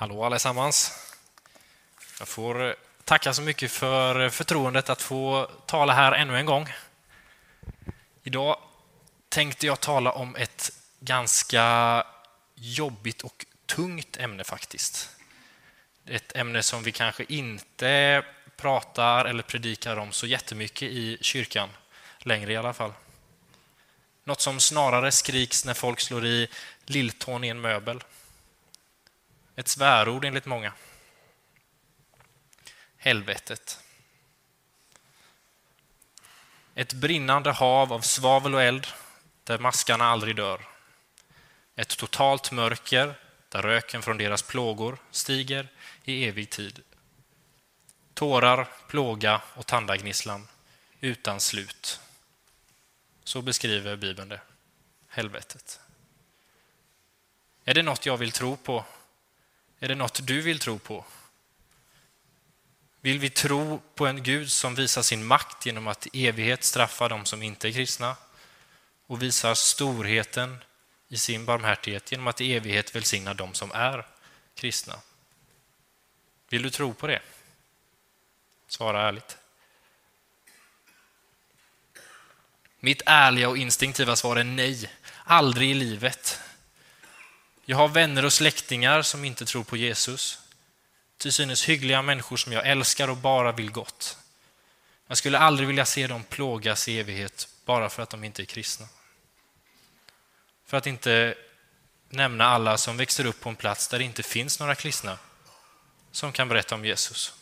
[0.00, 0.92] Hallå allesammans.
[2.18, 6.46] Jag får eh, tacka så mycket för eh, förtroendet att få tala här ännu en
[6.46, 6.68] gång.
[8.22, 8.58] Idag
[9.28, 12.04] tänkte jag tala om ett ganska
[12.54, 15.10] jobbigt och tungt ämne faktiskt.
[16.06, 18.24] Ett ämne som vi kanske inte
[18.56, 21.68] pratar eller predikar om så jättemycket i kyrkan,
[22.18, 22.92] längre i alla fall.
[24.24, 26.48] Något som snarare skriks när folk slår i
[26.86, 28.00] lilltån i en möbel.
[29.58, 30.72] Ett svärord enligt många.
[32.96, 33.80] Helvetet.
[36.74, 38.86] Ett brinnande hav av svavel och eld
[39.44, 40.68] där maskarna aldrig dör.
[41.76, 43.14] Ett totalt mörker
[43.48, 45.68] där röken från deras plågor stiger
[46.04, 46.82] i evig tid.
[48.14, 50.48] Tårar, plåga och tandagnisslan
[51.00, 52.00] utan slut.
[53.24, 54.40] Så beskriver Bibeln det.
[55.08, 55.80] Helvetet.
[57.64, 58.84] Är det något jag vill tro på?
[59.80, 61.04] Är det något du vill tro på?
[63.00, 67.08] Vill vi tro på en Gud som visar sin makt genom att i evighet straffa
[67.08, 68.16] de som inte är kristna
[69.06, 70.64] och visar storheten
[71.08, 74.06] i sin barmhärtighet genom att i evighet välsigna de som är
[74.54, 75.00] kristna?
[76.48, 77.22] Vill du tro på det?
[78.68, 79.38] Svara ärligt.
[82.80, 84.90] Mitt ärliga och instinktiva svar är nej.
[85.24, 86.40] Aldrig i livet.
[87.70, 90.38] Jag har vänner och släktingar som inte tror på Jesus.
[91.16, 94.18] Till synes hyggliga människor som jag älskar och bara vill gott.
[95.06, 98.44] Jag skulle aldrig vilja se dem plågas i evighet bara för att de inte är
[98.44, 98.86] kristna.
[100.66, 101.34] För att inte
[102.08, 105.18] nämna alla som växer upp på en plats där det inte finns några kristna
[106.12, 107.34] som kan berätta om Jesus.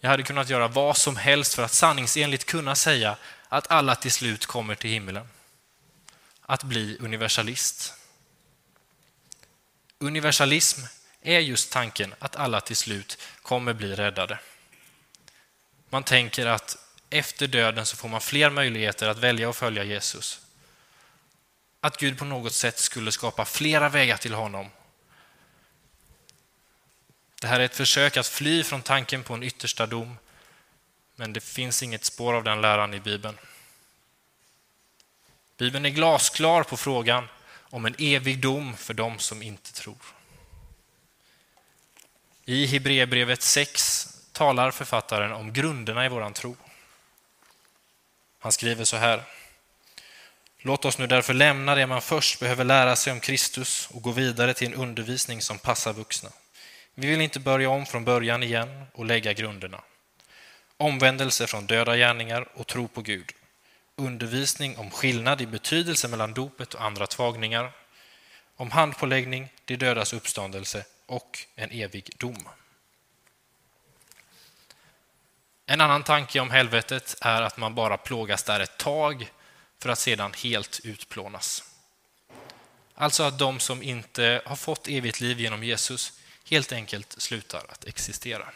[0.00, 3.16] Jag hade kunnat göra vad som helst för att sanningsenligt kunna säga
[3.48, 5.28] att alla till slut kommer till himlen.
[6.50, 7.94] Att bli universalist.
[9.98, 10.80] Universalism
[11.22, 14.38] är just tanken att alla till slut kommer bli räddade.
[15.88, 16.76] Man tänker att
[17.10, 20.40] efter döden så får man fler möjligheter att välja att följa Jesus.
[21.80, 24.70] Att Gud på något sätt skulle skapa flera vägar till honom.
[27.40, 30.18] Det här är ett försök att fly från tanken på en yttersta dom,
[31.16, 33.38] men det finns inget spår av den läran i Bibeln.
[35.58, 37.28] Bibeln är glasklar på frågan
[37.60, 39.96] om en evig dom för dem som inte tror.
[42.44, 46.56] I Hebreerbrevet 6 talar författaren om grunderna i våran tro.
[48.38, 49.22] Han skriver så här.
[50.58, 54.10] Låt oss nu därför lämna det man först behöver lära sig om Kristus och gå
[54.10, 56.30] vidare till en undervisning som passar vuxna.
[56.94, 59.80] Vi vill inte börja om från början igen och lägga grunderna.
[60.76, 63.32] Omvändelse från döda gärningar och tro på Gud.
[64.00, 67.72] Undervisning om skillnad i betydelse mellan dopet och andra tvagningar.
[68.56, 72.48] Om handpåläggning, de dödas uppståndelse och en evig dom.
[75.66, 79.32] En annan tanke om helvetet är att man bara plågas där ett tag
[79.78, 81.64] för att sedan helt utplånas.
[82.94, 87.84] Alltså att de som inte har fått evigt liv genom Jesus helt enkelt slutar att
[87.84, 88.48] existera.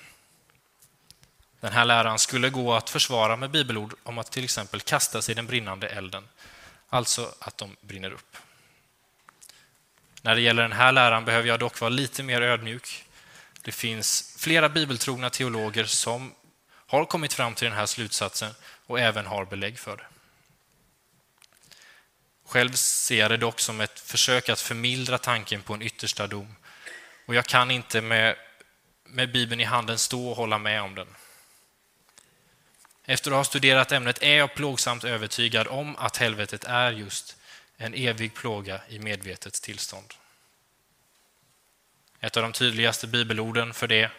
[1.62, 5.32] Den här läran skulle gå att försvara med bibelord om att till exempel kasta sig
[5.32, 6.28] i den brinnande elden,
[6.88, 8.36] alltså att de brinner upp.
[10.22, 13.04] När det gäller den här läran behöver jag dock vara lite mer ödmjuk.
[13.62, 16.34] Det finns flera bibeltrogna teologer som
[16.86, 18.54] har kommit fram till den här slutsatsen
[18.86, 20.06] och även har belägg för det.
[22.46, 26.56] Själv ser jag det dock som ett försök att förmildra tanken på en yttersta dom
[27.26, 28.36] och jag kan inte med,
[29.04, 31.08] med Bibeln i handen stå och hålla med om den.
[33.04, 37.36] Efter att ha studerat ämnet är jag plågsamt övertygad om att helvetet är just
[37.76, 40.14] en evig plåga i medvetet tillstånd.
[42.20, 44.10] Ett av de tydligaste bibelorden för det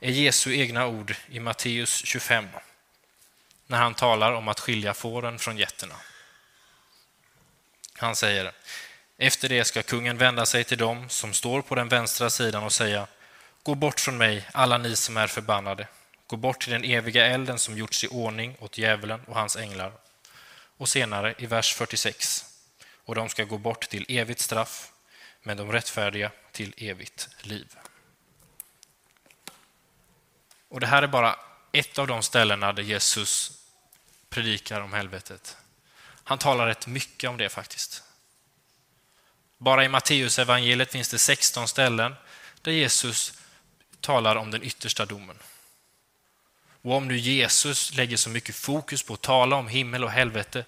[0.00, 2.48] är Jesu egna ord i Matteus 25
[3.66, 5.94] när han talar om att skilja fåren från getterna.
[7.96, 8.52] Han säger
[9.18, 12.72] efter det ska kungen vända sig till dem som står på den vänstra sidan och
[12.72, 13.06] säga
[13.62, 15.86] Gå bort från mig, alla ni som är förbannade.
[16.26, 19.92] Gå bort till den eviga elden som gjorts i ordning åt djävulen och hans änglar.
[20.76, 22.44] Och senare i vers 46.
[23.04, 24.92] Och de ska gå bort till evigt straff,
[25.42, 27.76] men de rättfärdiga till evigt liv.
[30.68, 31.38] Och Det här är bara
[31.72, 33.52] ett av de ställena där Jesus
[34.28, 35.56] predikar om helvetet.
[36.24, 38.02] Han talar rätt mycket om det faktiskt.
[39.58, 42.14] Bara i Matteus evangeliet finns det 16 ställen
[42.62, 43.32] där Jesus
[44.00, 45.38] talar om den yttersta domen.
[46.84, 50.64] Och om nu Jesus lägger så mycket fokus på att tala om himmel och helvete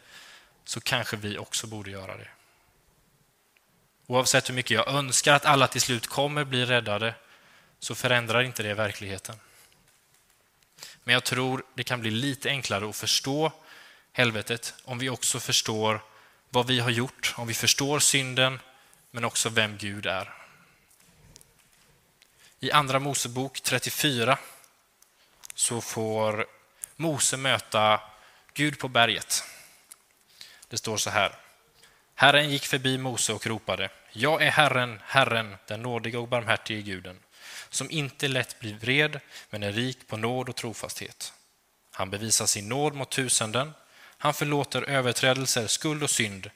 [0.65, 2.29] så kanske vi också borde göra det.
[4.07, 7.15] Oavsett hur mycket jag önskar att alla till slut kommer bli räddade
[7.79, 9.37] så förändrar inte det verkligheten.
[11.05, 13.53] Men jag tror det kan bli lite enklare att förstå
[14.13, 16.03] helvetet om vi också förstår
[16.51, 18.59] vad vi har gjort, om vi förstår synden
[19.11, 20.35] men också vem Gud är.
[22.61, 24.39] I Andra Mosebok 34
[25.57, 26.47] så får
[26.97, 28.01] Mose möta
[28.55, 29.45] Gud på berget.
[30.69, 31.39] Det står så här.
[32.15, 33.91] Herren gick förbi Mose och ropade.
[34.13, 37.19] Jag är Herren, Herren, den nådiga och barmhärtige Guden,
[37.71, 39.21] som inte lätt blir vred,
[39.51, 41.33] men är rik på nåd och trofasthet.
[41.93, 43.73] Han bevisar sin nåd mot tusenden.
[44.19, 46.51] Han förlåter överträdelser, skuld och synd,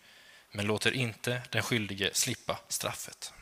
[0.53, 3.33] men låter inte den skyldige slippa straffet.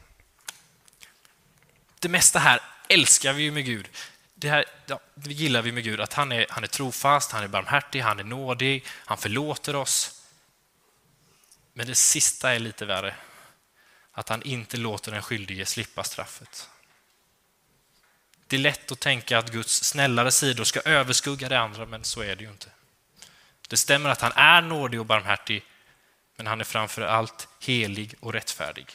[1.99, 3.89] Det mesta här älskar vi ju med Gud.
[4.40, 7.44] Det här ja, det gillar vi med Gud, att han är, han är trofast, han
[7.44, 10.23] är barmhärtig, han är nådig, han förlåter oss.
[11.73, 13.14] Men det sista är lite värre.
[14.12, 16.69] Att han inte låter den skyldige slippa straffet.
[18.46, 22.20] Det är lätt att tänka att Guds snällare sidor ska överskugga det andra, men så
[22.20, 22.70] är det ju inte.
[23.69, 25.64] Det stämmer att han är nådig och barmhärtig,
[26.37, 28.87] men han är framför allt helig och rättfärdig.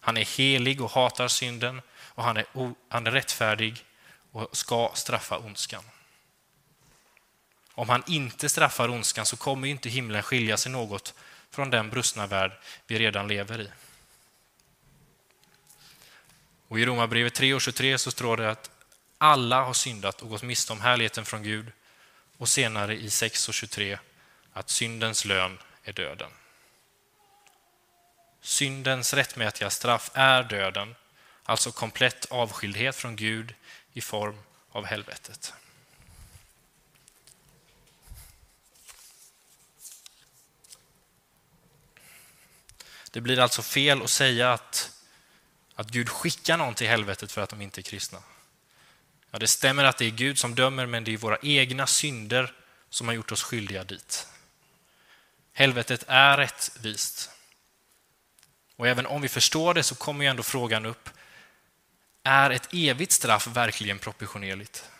[0.00, 2.46] Han är helig och hatar synden och han är,
[2.88, 3.84] han är rättfärdig
[4.32, 5.84] och ska straffa ondskan.
[7.72, 11.14] Om han inte straffar ondskan så kommer inte himlen skilja sig något
[11.50, 12.52] från den brustna värld
[12.86, 13.70] vi redan lever i.
[16.68, 18.70] Och I Romarbrevet 3.23 så står det att
[19.18, 21.72] alla har syndat och gått miste om härligheten från Gud
[22.36, 23.98] och senare i 6.23
[24.52, 26.30] att syndens lön är döden.
[28.40, 30.94] Syndens rättmätiga straff är döden,
[31.44, 33.54] alltså komplett avskildhet från Gud
[33.92, 34.38] i form
[34.70, 35.52] av helvetet.
[43.10, 44.90] Det blir alltså fel att säga att,
[45.74, 48.22] att Gud skickar någon till helvetet för att de inte är kristna.
[49.30, 52.54] Ja, det stämmer att det är Gud som dömer, men det är våra egna synder
[52.90, 54.26] som har gjort oss skyldiga dit.
[55.52, 57.30] Helvetet är rättvist.
[58.76, 61.10] Och även om vi förstår det så kommer ju ändå frågan upp,
[62.22, 64.90] är ett evigt straff verkligen proportionerligt?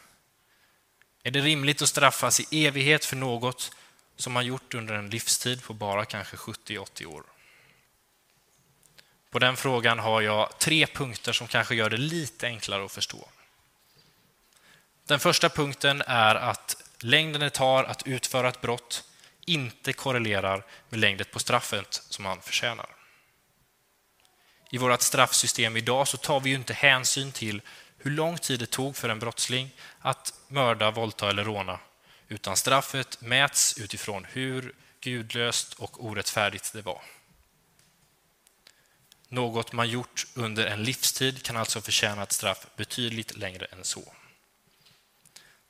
[1.23, 3.73] Är det rimligt att straffas i evighet för något
[4.17, 7.23] som man gjort under en livstid på bara kanske 70-80 år?
[9.31, 13.29] På den frågan har jag tre punkter som kanske gör det lite enklare att förstå.
[15.07, 19.05] Den första punkten är att längden det tar att utföra ett brott
[19.47, 23.00] inte korrelerar med längden på straffet som man förtjänar.
[24.71, 27.63] I vårt straffsystem idag så tar vi ju inte hänsyn till
[27.99, 31.79] hur lång tid det tog för en brottsling att mörda, våldta eller råna,
[32.29, 37.03] utan straffet mäts utifrån hur gudlöst och orättfärdigt det var.
[39.29, 44.13] Något man gjort under en livstid kan alltså förtjäna ett straff betydligt längre än så.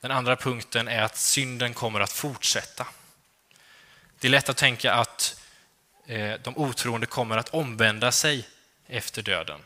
[0.01, 2.87] Den andra punkten är att synden kommer att fortsätta.
[4.19, 5.41] Det är lätt att tänka att
[6.07, 8.47] eh, de otroende kommer att omvända sig
[8.91, 9.61] efter döden.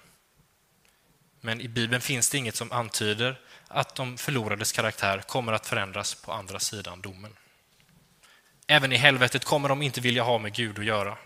[1.42, 6.16] Men i Bibeln finns det inget som antyder att de förlorades karaktär kommer att förändras
[6.16, 7.36] på andra sidan domen.
[8.68, 11.18] Även i helvetet kommer de inte vilja ha med Gud att göra.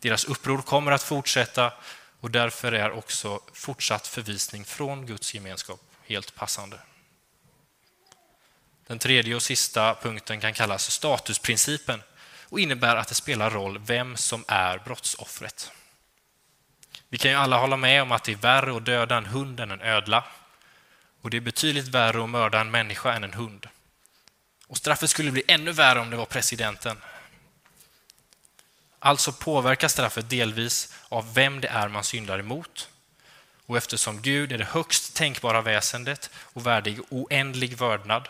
[0.00, 1.72] Deras uppror kommer att fortsätta
[2.20, 6.78] och därför är också fortsatt förvisning från Guds gemenskap helt passande.
[8.86, 12.02] Den tredje och sista punkten kan kallas statusprincipen
[12.48, 15.70] och innebär att det spelar roll vem som är brottsoffret.
[17.14, 19.60] Vi kan ju alla hålla med om att det är värre att döda en hund
[19.60, 20.24] än en ödla.
[21.22, 23.68] Och det är betydligt värre att mörda en människa än en hund.
[24.66, 26.96] Och straffet skulle bli ännu värre om det var presidenten.
[28.98, 32.88] Alltså påverkas straffet delvis av vem det är man syndar emot.
[33.66, 38.28] Och eftersom Gud är det högst tänkbara väsendet och värdig oändlig vördnad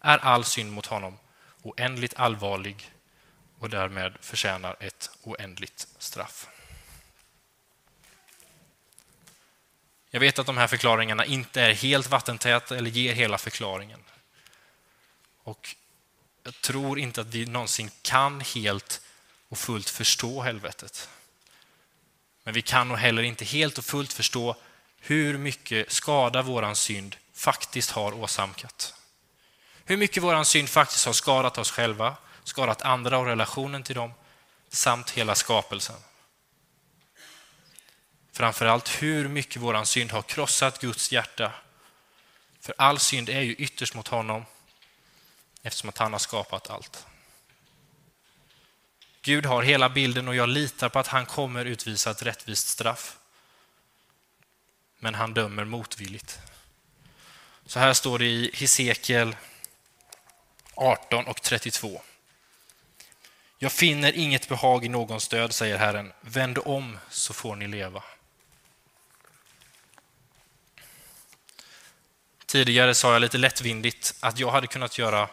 [0.00, 1.18] är all synd mot honom
[1.62, 2.90] oändligt allvarlig
[3.58, 6.48] och därmed förtjänar ett oändligt straff.
[10.16, 14.00] Jag vet att de här förklaringarna inte är helt vattentäta eller ger hela förklaringen.
[15.42, 15.74] Och
[16.42, 19.00] jag tror inte att vi någonsin kan helt
[19.48, 21.08] och fullt förstå helvetet.
[22.44, 24.56] Men vi kan nog heller inte helt och fullt förstå
[25.00, 28.94] hur mycket skada våran synd faktiskt har åsamkat.
[29.84, 34.12] Hur mycket våran synd faktiskt har skadat oss själva, skadat andra och relationen till dem,
[34.68, 35.96] samt hela skapelsen.
[38.36, 41.52] Framförallt hur mycket våran synd har krossat Guds hjärta.
[42.60, 44.44] För all synd är ju ytterst mot honom
[45.62, 47.06] eftersom att han har skapat allt.
[49.22, 53.18] Gud har hela bilden och jag litar på att han kommer utvisa ett rättvist straff.
[54.98, 56.38] Men han dömer motvilligt.
[57.66, 59.36] Så här står det i Hesekiel
[60.74, 62.02] 18 och 32.
[63.58, 66.12] Jag finner inget behag i någons död, säger Herren.
[66.20, 68.02] Vänd om så får ni leva.
[72.46, 75.28] Tidigare sa jag lite lättvindigt att jag hade kunnat göra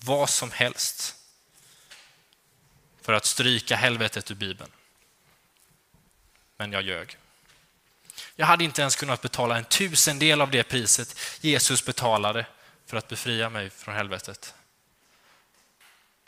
[0.00, 1.16] vad som helst
[3.02, 4.70] för att stryka helvetet ur Bibeln.
[6.56, 7.18] Men jag ljög.
[8.36, 12.46] Jag hade inte ens kunnat betala en tusendel av det priset Jesus betalade
[12.86, 14.54] för att befria mig från helvetet.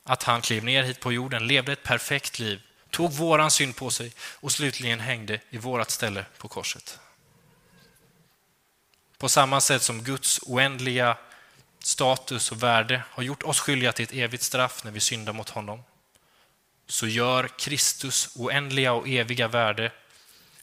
[0.02, 3.90] Att han klev ner hit på jorden, levde ett perfekt liv, tog våran synd på
[3.90, 6.99] sig och slutligen hängde i vårat ställe på korset.
[9.19, 11.17] På samma sätt som Guds oändliga
[11.79, 15.49] status och värde har gjort oss skyldiga till ett evigt straff när vi syndar mot
[15.49, 15.83] honom,
[16.87, 19.93] så gör Kristus oändliga och eviga värde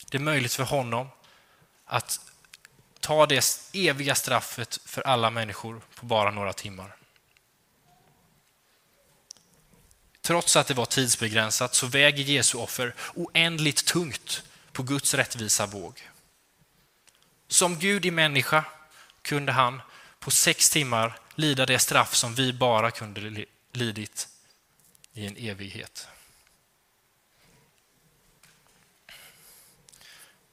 [0.10, 1.08] det möjligt för honom
[1.86, 2.20] att
[3.00, 6.96] ta det eviga straffet för alla människor på bara några timmar.
[10.22, 16.02] Trots att det var tidsbegränsat så väger Jesu offer oändligt tungt på Guds rättvisa våg.
[17.48, 18.64] Som Gud i människa
[19.22, 19.82] kunde han
[20.20, 24.28] på sex timmar lida det straff som vi bara kunde lidit
[25.14, 26.08] i en evighet.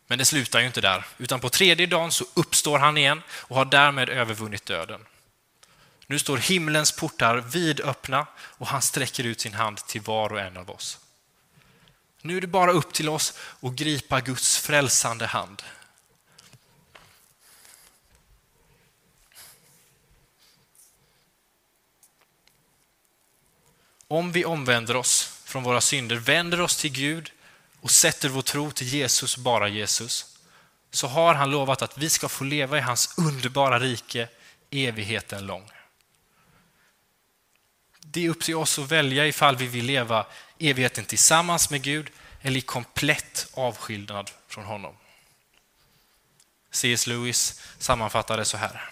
[0.06, 3.56] Men det slutar ju inte där, utan på tredje dagen så uppstår han igen och
[3.56, 5.06] har därmed övervunnit döden.
[6.06, 10.56] Nu står himlens portar vidöppna och han sträcker ut sin hand till var och en
[10.56, 10.99] av oss.
[12.22, 15.62] Nu är det bara upp till oss att gripa Guds frälsande hand.
[24.12, 27.33] Om vi omvänder oss från våra synder, vänder oss till Gud
[27.81, 30.38] och sätter vår tro till Jesus, bara Jesus,
[30.90, 34.28] så har han lovat att vi ska få leva i hans underbara rike
[34.71, 35.71] evigheten lång.
[38.00, 40.26] Det är upp till oss att välja ifall vi vill leva
[40.59, 42.11] evigheten tillsammans med Gud
[42.42, 44.97] eller i komplett avskildnad från honom.
[46.71, 47.07] C.S.
[47.07, 48.90] Lewis sammanfattar det så här.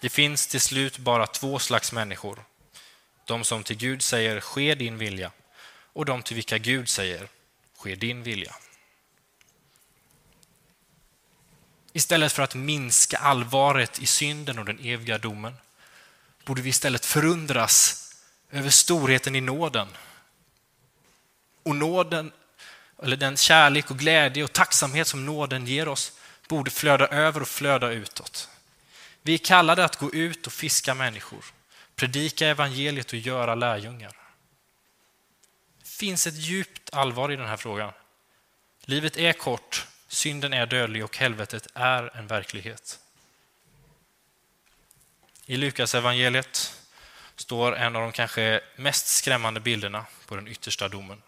[0.00, 2.44] Det finns till slut bara två slags människor.
[3.24, 5.30] De som till Gud säger ”ske din vilja”
[5.92, 7.28] och de till vilka Gud säger
[7.78, 8.54] ”ske din vilja”.
[11.92, 15.54] Istället för att minska allvaret i synden och den eviga domen
[16.44, 18.00] borde vi istället förundras
[18.50, 19.88] över storheten i nåden.
[21.62, 22.32] Och nåden,
[23.02, 26.12] eller den kärlek och glädje och tacksamhet som nåden ger oss
[26.48, 28.48] borde flöda över och flöda utåt.
[29.22, 31.44] Vi är kallade att gå ut och fiska människor,
[31.96, 34.16] predika evangeliet och göra lärjungar.
[35.78, 37.92] Det finns ett djupt allvar i den här frågan.
[38.80, 43.00] Livet är kort, synden är dödlig och helvetet är en verklighet.
[45.46, 46.80] I Lukas evangeliet
[47.36, 51.22] står en av de kanske mest skrämmande bilderna på den yttersta domen.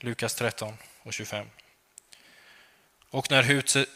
[0.00, 1.46] Lukas 13 och 25.
[3.10, 3.42] Och när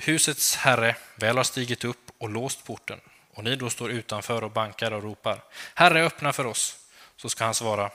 [0.06, 3.00] husets herre väl har stigit upp och låst porten
[3.38, 5.42] och ni då står utanför och bankar och ropar
[5.74, 6.76] Herre, öppna för oss,
[7.16, 7.90] så ska han svara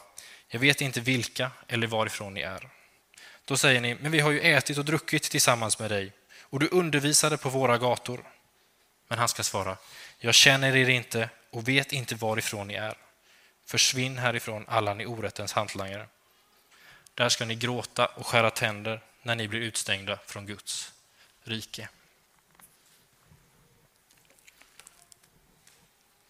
[0.48, 2.70] Jag vet inte vilka eller varifrån ni är.
[3.46, 6.68] Då säger ni, men vi har ju ätit och druckit tillsammans med dig och du
[6.68, 8.24] undervisade på våra gator.
[9.08, 9.78] Men han ska svara,
[10.18, 12.98] jag känner er inte och vet inte varifrån ni är.
[13.66, 16.08] Försvinn härifrån, alla ni orättens hantlangare.
[17.14, 20.94] Där ska ni gråta och skära tänder när ni blir utstängda från Guds
[21.44, 21.90] rike.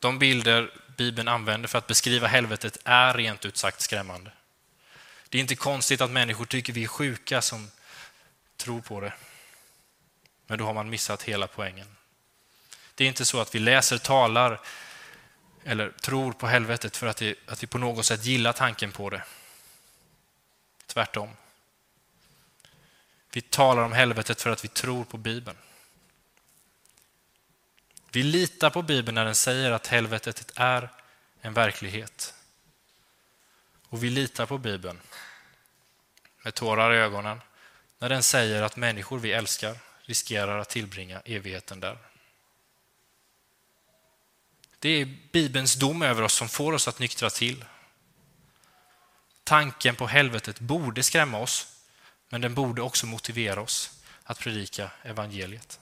[0.03, 4.31] De bilder Bibeln använder för att beskriva helvetet är rent ut sagt skrämmande.
[5.29, 7.71] Det är inte konstigt att människor tycker vi är sjuka som
[8.57, 9.13] tror på det.
[10.47, 11.87] Men då har man missat hela poängen.
[12.95, 14.59] Det är inte så att vi läser, talar
[15.63, 19.09] eller tror på helvetet för att, det, att vi på något sätt gillar tanken på
[19.09, 19.23] det.
[20.87, 21.29] Tvärtom.
[23.31, 25.57] Vi talar om helvetet för att vi tror på Bibeln.
[28.13, 30.89] Vi litar på Bibeln när den säger att helvetet är
[31.41, 32.33] en verklighet.
[33.89, 34.99] Och vi litar på Bibeln
[36.43, 37.41] med tårar i ögonen
[37.99, 41.97] när den säger att människor vi älskar riskerar att tillbringa evigheten där.
[44.79, 47.65] Det är Bibelns dom över oss som får oss att nyktra till.
[49.43, 51.67] Tanken på helvetet borde skrämma oss,
[52.29, 55.79] men den borde också motivera oss att predika evangeliet.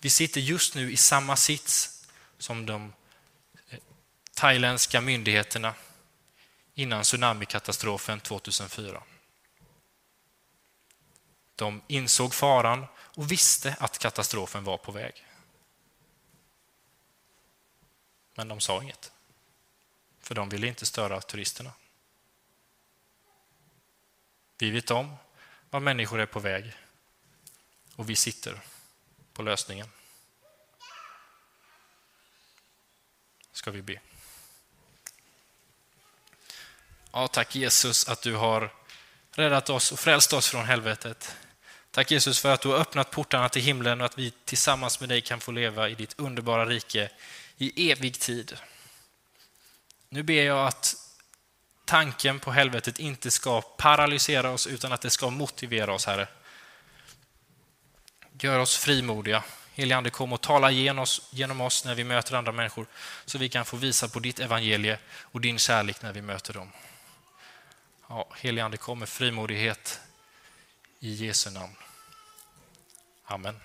[0.00, 2.04] Vi sitter just nu i samma sits
[2.38, 2.92] som de
[3.68, 3.78] eh,
[4.34, 5.74] thailändska myndigheterna
[6.74, 9.02] innan tsunamikatastrofen 2004.
[11.54, 15.24] De insåg faran och visste att katastrofen var på väg.
[18.34, 19.12] Men de sa inget,
[20.20, 21.72] för de ville inte störa turisterna.
[24.58, 25.16] Vi vet om
[25.70, 26.72] var människor är på väg
[27.96, 28.60] och vi sitter
[29.38, 29.86] på lösningen.
[33.52, 34.00] Ska vi be.
[37.12, 38.72] Ja, tack Jesus att du har
[39.30, 41.36] räddat oss och frälst oss från helvetet.
[41.90, 45.08] Tack Jesus för att du har öppnat portarna till himlen och att vi tillsammans med
[45.08, 47.10] dig kan få leva i ditt underbara rike
[47.56, 48.56] i evig tid.
[50.08, 50.96] Nu ber jag att
[51.84, 56.28] tanken på helvetet inte ska paralysera oss utan att det ska motivera oss, Herre.
[58.40, 59.42] Gör oss frimodiga.
[59.74, 62.86] Helige kom och tala genom oss när vi möter andra människor
[63.24, 66.72] så vi kan få visa på ditt evangelie och din kärlek när vi möter dem.
[68.08, 70.00] Ja, Helige Ande, kom med frimodighet
[71.00, 71.74] i Jesu namn.
[73.24, 73.60] Amen.